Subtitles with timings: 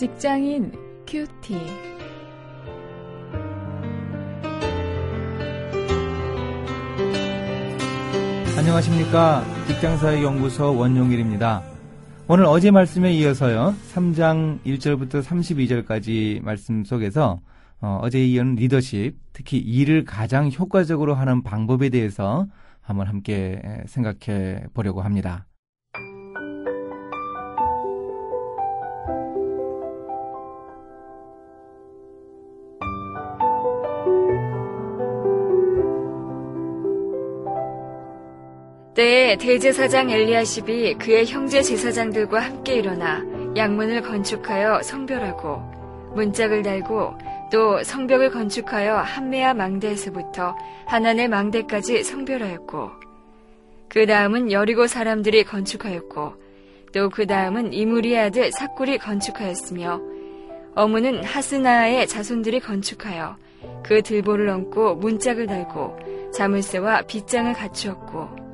[0.00, 0.72] 직장인
[1.06, 1.58] 큐티.
[8.56, 9.44] 안녕하십니까.
[9.66, 11.62] 직장사회연구소 원용일입니다.
[12.28, 13.74] 오늘 어제 말씀에 이어서요.
[13.92, 17.42] 3장 1절부터 32절까지 말씀 속에서
[17.82, 22.46] 어, 제 이어는 리더십, 특히 일을 가장 효과적으로 하는 방법에 대해서
[22.80, 25.44] 한번 함께 생각해 보려고 합니다.
[39.00, 43.24] 때에 대제사장 엘리야십이 그의 형제 제사장들과 함께 일어나
[43.56, 45.56] 양문을 건축하여 성별하고
[46.14, 47.16] 문짝을 달고
[47.50, 52.90] 또 성벽을 건축하여 한메아 망대에서부터 하나네 망대까지 성별하였고
[53.88, 56.34] 그 다음은 여리고 사람들이 건축하였고
[56.92, 59.98] 또 그 다음은 이무리의 아들 사꿀이 건축하였으며
[60.74, 63.38] 어무는 하스나의 자손들이 건축하여
[63.82, 68.49] 그 들보를 얹고 문짝을 달고 자물쇠와 빗장을 갖추었고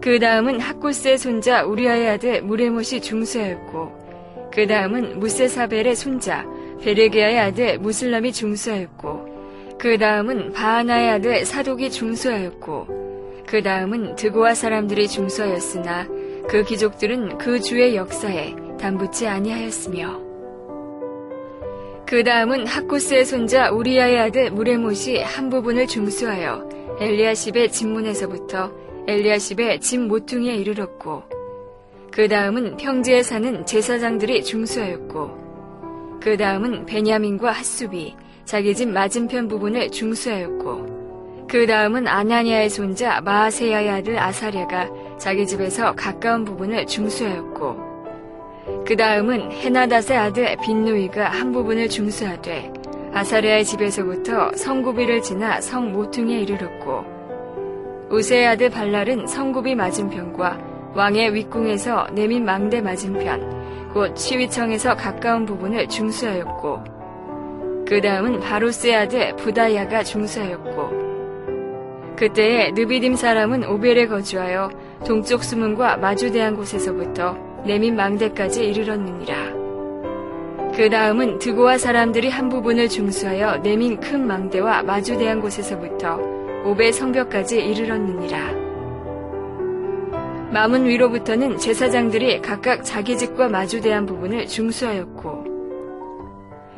[0.00, 6.46] 그 다음은 학골스의 손자 우리아의 아들 무레못이 중수하였고 그 다음은 무세사벨의 손자
[6.82, 16.06] 베레게아의 아들 무슬람이 중수하였고 그 다음은 바하나의 아들 사독이 중수하였고 그 다음은 드고아 사람들이 중수하였으나
[16.48, 20.20] 그 귀족들은 그 주의 역사에 담붙지 아니하였으며
[22.06, 30.54] 그 다음은 하쿠스의 손자 우리아의 아들 무레못이 한 부분을 중수하여 엘리아십의 집문에서부터 엘리아십의 집 모퉁이에
[30.54, 31.24] 이르렀고
[32.12, 41.46] 그 다음은 평지에 사는 제사장들이 중수하였고 그 다음은 베냐민과 핫수비 자기 집 맞은편 부분을 중수하였고
[41.48, 47.90] 그 다음은 아나니아의 손자 마아세야의 아들 아사랴가 자기 집에서 가까운 부분을 중수하였고
[48.86, 52.72] 그 다음은 헤나닷의 아들 빈노이가 한 부분을 중수하되
[53.12, 57.09] 아사랴의 집에서부터 성구비를 지나 성 모퉁이에 이르렀고
[58.10, 66.84] 우세의 아들 발랄은 성굽이 맞은편과 왕의 윗궁에서 내민 망대 맞은편, 곧 시위청에서 가까운 부분을 중수하였고,
[67.86, 71.00] 그 다음은 바로스의 아들 부다야가 중수하였고,
[72.16, 74.70] 그때에 느비딤 사람은 오벨에 거주하여
[75.06, 79.60] 동쪽 수문과 마주대한 곳에서부터 내민 망대까지 이르렀느니라.
[80.74, 86.29] 그 다음은 드고와 사람들이 한 부분을 중수하여 내민 큰 망대와 마주대한 곳에서부터
[86.64, 88.70] 오베 성벽까지 이르렀느니라.
[90.52, 95.44] 마문 위로부터는 제사장들이 각각 자기 집과 마주대한 부분을 중수하였고,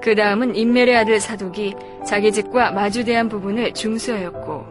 [0.00, 1.74] 그 다음은 인멜의 아들 사독이
[2.06, 4.64] 자기 집과 마주대한 부분을 중수하였고,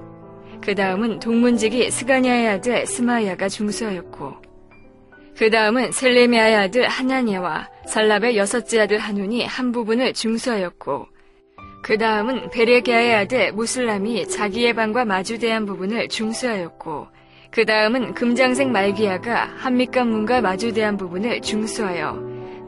[0.61, 4.33] 그 다음은 동문직이 스가냐의 아들 스마야가 중수하였고,
[5.37, 11.07] 그 다음은 셀레미아의 아들 하나니아와 살랍의 여섯째 아들 하눈이 한 부분을 중수하였고,
[11.85, 17.05] 그 다음은 베레게아의 아들 무슬람이 자기의 방과 마주대한 부분을 중수하였고,
[17.51, 22.13] 그 다음은 금장색 말기야가 한밑간 문과 마주대한 부분을 중수하여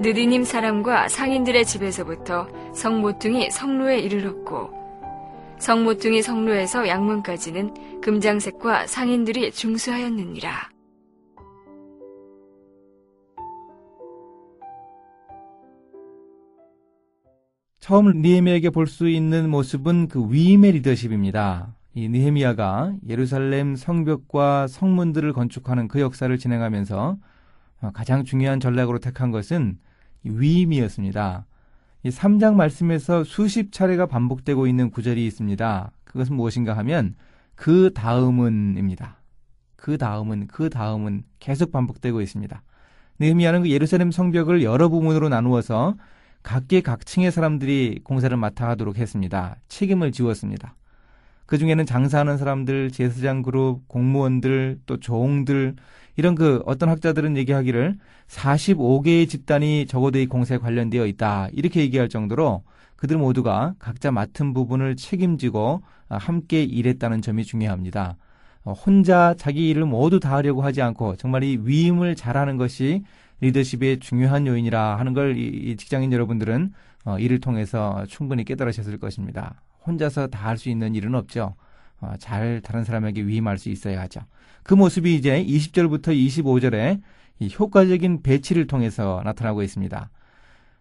[0.02, 4.70] 느디님 사람과 상인들의 집에서부터 성모퉁이 성로에 이르렀고,
[5.58, 10.77] 성모퉁이 성로에서 양문까지는 금장색과 상인들이 중수하였느니라.
[17.80, 21.76] 처음 니에미아에게 볼 수 있는 모습은 그 위임의 리더십입니다.
[21.94, 27.18] 이 니헤미야가 예루살렘 성벽과 성문들을 건축하는 그 역사를 진행하면서
[27.82, 29.78] 어, 가장 중요한 전략으로 택한 것은
[30.24, 31.46] 위임이었습니다.
[32.04, 35.92] 이 3장 말씀에서 수십 차례가 반복되고 있는 구절이 있습니다.
[36.04, 37.16] 그것은 무엇인가 하면
[37.56, 39.18] 그 다음은입니다.
[39.76, 42.62] 그 다음은 그 다음은 계속 반복되고 있습니다.
[43.20, 45.96] 느헤미야는 그 예루살렘 성벽을 여러 부분으로 나누어서
[46.48, 49.58] 각계각층의 사람들이 공사를 맡아 하도록 했습니다.
[49.68, 50.76] 책임을 지웠습니다.
[51.46, 55.76] 그 중에는 장사하는 사람들, 제사장 그룹, 공무원들, 또 종들,
[56.16, 57.98] 이런 그 어떤 학자들은 얘기하기를
[58.30, 61.50] 45개의 집단이 적어도 이 공사에 관련되어 있다.
[61.52, 62.64] 이렇게 얘기할 정도로
[62.96, 68.16] 그들 모두가 각자 맡은 부분을 책임지고 함께 일했다는 점이 중요합니다.
[68.64, 73.04] 어, 혼자 자기 일을 모두 다 하려고 하지 않고 정말 이 위임을 잘하는 것이
[73.42, 76.74] 리더십의 중요한 요인이라 하는 걸 이 직장인 여러분들은
[77.06, 79.62] 어, 이를 통해서 충분히 깨달으셨을 것입니다.
[79.86, 81.56] 혼자서 다 할 수 있는 일은 없죠.
[82.02, 84.22] 어, 잘 다른 사람에게 위임할 수 있어야 하죠.
[84.64, 87.02] 그 모습이 이제 20절부터 25절에
[87.40, 90.10] 이 효과적인 배치를 통해서 나타나고 있습니다.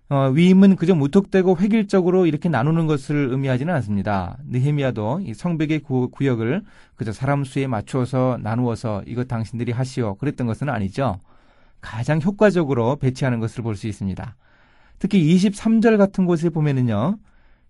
[0.09, 4.39] 어, 위임은 그저 무턱대고 획일적으로 이렇게 나누는 것을 의미하지는 않습니다.
[4.49, 6.63] 느헤미야도 이 성벽의 구, 구역을
[6.95, 11.21] 그저 사람 수에 맞추어서 나누어서 이것 당신들이 하시오 그랬던 것은 아니죠.
[11.87, 14.37] 가장 효과적으로 배치하는 것을 볼 수 있습니다.
[14.99, 17.19] 특히 23절 같은 곳에 보면은요.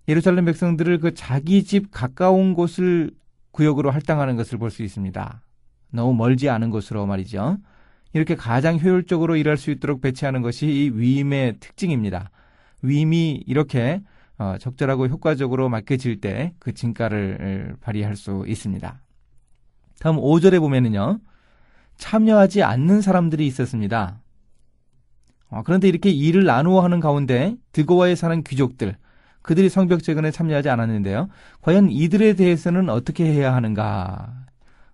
[0.09, 3.11] 예루살렘 백성들을 그 자기 집 가까운 곳을
[3.51, 5.43] 구역으로 할당하는 것을 볼 수 있습니다.
[5.91, 7.59] 너무 멀지 않은 곳으로 말이죠.
[8.13, 12.31] 이렇게 가장 효율적으로 일할 수 있도록 배치하는 것이 이 위임의 특징입니다.
[12.83, 14.01] 위임이 이렇게
[14.39, 19.01] 어, 적절하고 효과적으로 맡겨질 때 그 진가를 발휘할 수 있습니다.
[20.01, 21.19] 다음 5절에 보면은요.
[21.97, 24.21] 참여하지 않는 사람들이 있었습니다.
[25.49, 28.97] 어, 그런데 이렇게 일을 나누어 하는 가운데 드고와에 사는 귀족들,
[29.43, 31.29] 그들이 성벽 재건에 참여하지 않았는데요.
[31.63, 34.47] 과연 이들에 대해서는 어떻게 해야 하는가?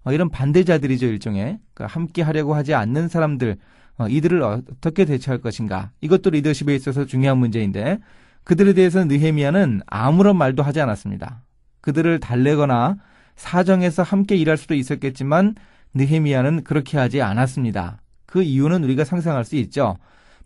[0.04, 1.58] 어, 이런 반대자들이죠, 일종의.
[1.72, 3.56] 그러니까 함께 하려고 하지 않는 사람들,
[3.96, 5.90] 어, 이들을 어떻게 대처할 것인가?
[6.02, 7.99] 이것도 리더십에 있어서 중요한 문제인데,
[8.44, 11.43] 그들에 대해서 느헤미야는 아무런 말도 하지 않았습니다.
[11.81, 12.96] 그들을 달래거나
[13.37, 15.54] 사정해서 함께 일할 수도 있었겠지만,
[15.94, 18.00] 느헤미야는 그렇게 하지 않았습니다.
[18.27, 19.97] 그 이유는 우리가 상상할 수 있죠.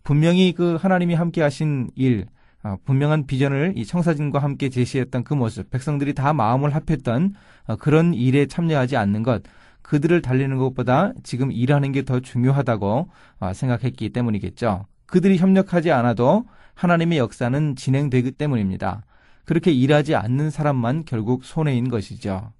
[0.03, 2.25] 분명히 그 하나님이 함께 하신 일,
[2.63, 7.33] 어, 분명한 비전을 이 청사진과 함께 제시했던 그 모습, 백성들이 다 마음을 합했던
[7.67, 9.43] 어, 그런 일에 참여하지 않는 것,
[9.81, 13.09] 그들을 달리는 것보다 지금 일하는 게 더 중요하다고
[13.39, 14.85] 어, 생각했기 때문이겠죠.
[15.05, 16.45] 그들이 협력하지 않아도
[16.75, 19.03] 하나님의 역사는 진행되기 때문입니다.
[19.45, 22.51] 그렇게 일하지 않는 사람만 결국 손해인 것이죠.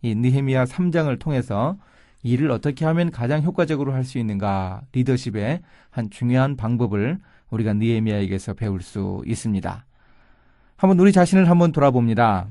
[0.00, 1.76] 이 느헤미야 3장을 통해서
[2.22, 7.18] 일을 어떻게 하면 가장 효과적으로 할 수 있는가 리더십의 한 중요한 방법을
[7.50, 9.84] 우리가 느헤미야에게서 배울 수 있습니다.
[10.76, 12.48] 한번 우리 자신을 한번 돌아봅니다.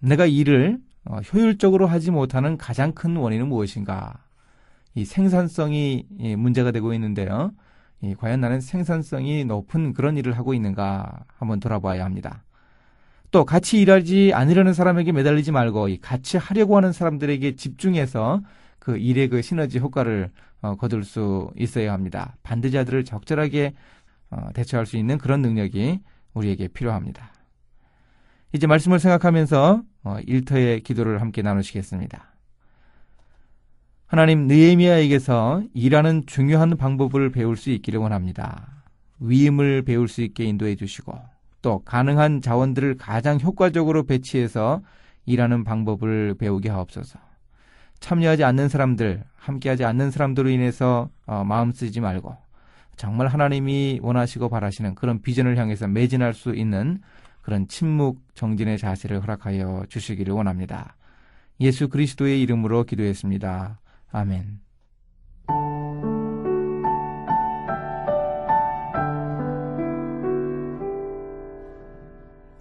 [0.00, 4.14] 내가 일을 어, 효율적으로 하지 못하는 가장 큰 원인은 무엇인가?
[4.94, 6.06] 이 생산성이
[6.36, 7.52] 문제가 되고 있는데요.
[8.18, 12.42] 과연 나는 생산성이 높은 그런 일을 하고 있는가 한번 돌아봐야 합니다.
[13.30, 18.42] 또 같이 일하지 않으려는 사람에게 매달리지 말고 같이 하려고 하는 사람들에게 집중해서
[18.82, 22.34] 그 일의 그 시너지 효과를 어, 거둘 수 있어야 합니다.
[22.42, 23.74] 반대자들을 적절하게
[24.30, 26.00] 어, 대처할 수 있는 그런 능력이
[26.34, 27.32] 우리에게 필요합니다.
[28.52, 32.34] 이제 말씀을 생각하면서 어, 일터의 기도를 함께 나누시겠습니다.
[34.06, 38.82] 하나님 느에미아에게서 일하는 중요한 방법을 배울 수 있기를 원합니다.
[39.20, 41.16] 위임을 배울 수 있게 인도해 주시고
[41.62, 44.82] 또 가능한 자원들을 가장 효과적으로 배치해서
[45.24, 47.31] 일하는 방법을 배우게 하옵소서.
[48.02, 52.36] 참여하지 않는 사람들, 함께하지 않는 사람들로 인해서 어, 마음 쓰지 말고
[52.96, 57.00] 정말 하나님이 원하시고 바라시는 그런 비전을 향해서 매진할 수 있는
[57.42, 60.96] 그런 침묵 정진의 자세를 허락하여 주시기를 원합니다.
[61.60, 63.78] 예수 그리스도의 이름으로 기도했습니다.
[64.10, 64.60] 아멘.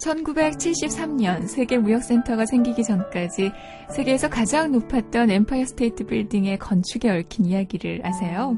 [0.02, 3.52] 1973년 세계무역센터가 생기기 전까지
[3.90, 8.58] 세계에서 가장 높았던 엠파이어 스테이트 빌딩의 건축에 얽힌 이야기를 아세요?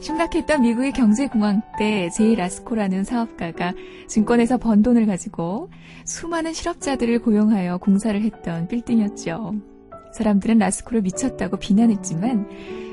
[0.00, 3.74] 심각했던 미국의 경제공황 때 제이 라스코라는 사업가가
[4.08, 5.70] 증권에서 번 돈을 가지고
[6.06, 9.54] 수많은 실업자들을 고용하여 공사를 했던 빌딩이었죠.
[10.14, 12.48] 사람들은 라스코를 미쳤다고 비난했지만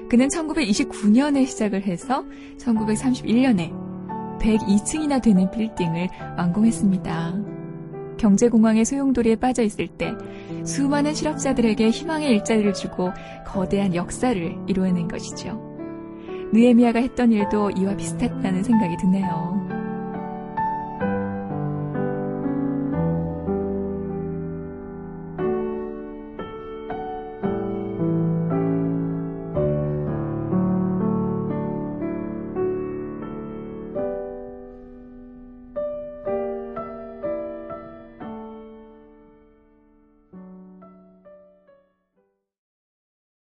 [0.09, 2.23] 그는 1929년에 시작을 해서
[2.59, 3.71] 1931년에
[4.39, 7.56] 102층이나 되는 빌딩을 완공했습니다.
[8.17, 10.13] 경제공황의 소용돌이에 빠져 있을 때
[10.65, 13.11] 수많은 실업자들에게 희망의 일자리를 주고
[13.45, 15.59] 거대한 역사를 이루어낸 것이죠.
[16.53, 19.66] 느에미아가 했던 일도 이와 비슷했다는 생각이 드네요.